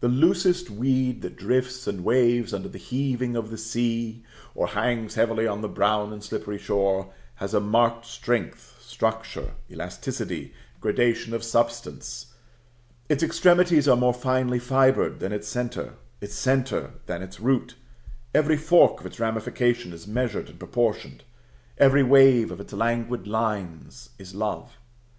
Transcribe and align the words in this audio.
The 0.00 0.08
loosest 0.08 0.70
weed 0.70 1.20
that 1.20 1.36
drifts 1.36 1.86
and 1.86 2.02
waves 2.02 2.54
under 2.54 2.70
the 2.70 2.78
heaving 2.78 3.36
of 3.36 3.50
the 3.50 3.58
sea, 3.58 4.24
or 4.54 4.68
hangs 4.68 5.16
heavily 5.16 5.46
on 5.46 5.60
the 5.60 5.68
brown 5.68 6.14
and 6.14 6.24
slippery 6.24 6.56
shore, 6.58 7.12
has 7.34 7.52
a 7.52 7.60
marked 7.60 8.06
strength, 8.06 8.78
structure, 8.80 9.52
elasticity, 9.70 10.54
gradation 10.80 11.34
of 11.34 11.44
substance; 11.44 12.32
its 13.10 13.22
extremities 13.22 13.86
are 13.86 13.98
more 13.98 14.14
finely 14.14 14.58
fibred 14.58 15.20
than 15.20 15.30
its 15.30 15.46
centre, 15.46 15.92
its 16.22 16.34
centre 16.34 16.92
than 17.04 17.20
its 17.20 17.38
root; 17.38 17.74
every 18.34 18.56
fork 18.56 19.00
of 19.00 19.04
its 19.06 19.20
ramification 19.20 19.92
is 19.92 20.06
measured 20.06 20.48
and 20.48 20.58
proportioned; 20.58 21.22
every 21.76 22.02
wave 22.02 22.50
of 22.50 22.60
its 22.60 22.72
languid 22.72 23.26
lines 23.26 24.08
is 24.18 24.34
love. 24.34 24.78